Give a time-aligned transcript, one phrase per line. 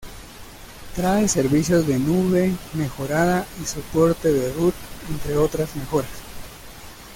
[0.95, 4.73] Trae servicios de nube mejorada y soporte de root,
[5.11, 6.09] entre otras mejoras.